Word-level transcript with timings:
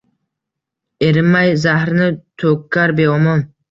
Erinmay 1.09 1.55
zahrini 1.67 2.11
to’kar 2.39 2.99
beomon. 3.03 3.51